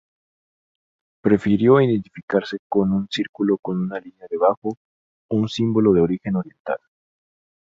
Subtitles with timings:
[1.21, 4.75] Prefirió identificarse con un círculo con una línea debajo,
[5.29, 6.79] un símbolo de origen oriental.